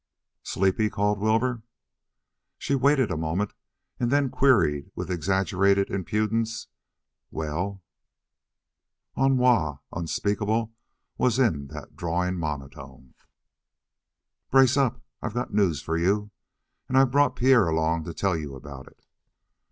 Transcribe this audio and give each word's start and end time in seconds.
"Sleepy?" 0.41 0.89
called 0.89 1.19
Wilbur. 1.19 1.61
She 2.57 2.73
waited 2.73 3.11
a 3.11 3.15
moment 3.17 3.53
and 3.99 4.09
then 4.09 4.31
queried 4.31 4.89
with 4.95 5.11
exaggerated 5.11 5.91
impudence: 5.91 6.65
"Well?" 7.29 7.83
Ennui 9.15 9.75
unspeakable 9.95 10.73
was 11.19 11.37
in 11.37 11.67
that 11.67 11.95
drawling 11.95 12.39
monotone. 12.39 13.13
"Brace 14.49 14.75
up; 14.75 15.03
I've 15.21 15.35
got 15.35 15.53
news 15.53 15.83
for 15.83 15.97
you. 15.99 16.31
And 16.89 16.97
I've 16.97 17.11
brought 17.11 17.35
Pierre 17.35 17.67
along 17.67 18.05
to 18.05 18.13
tell 18.15 18.35
you 18.35 18.55
about 18.55 18.87
it." 18.87 19.05